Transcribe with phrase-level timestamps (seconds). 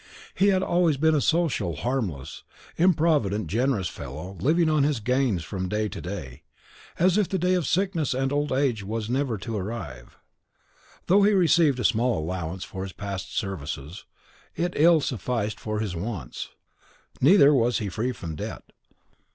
[0.33, 2.41] He had been always a social, harmless,
[2.75, 6.41] improvident, generous fellow living on his gains from day to day,
[6.97, 10.17] as if the day of sickness and old age never was to arrive.
[11.05, 14.05] Though he received a small allowance for his past services,
[14.55, 16.49] it ill sufficed for his wants,;
[17.21, 18.63] neither was he free from debt.